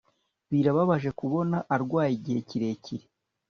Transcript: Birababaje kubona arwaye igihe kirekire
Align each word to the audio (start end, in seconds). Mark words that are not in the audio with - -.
Birababaje 0.51 1.09
kubona 1.19 1.57
arwaye 1.75 2.11
igihe 2.17 2.39
kirekire 2.49 3.05